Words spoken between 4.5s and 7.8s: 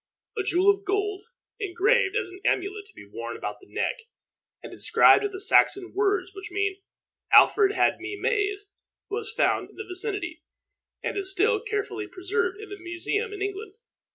and inscribed with the Saxon words which mean "Alfred